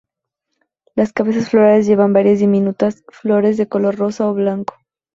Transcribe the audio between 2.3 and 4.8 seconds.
diminutas flores de color rosa o blanco.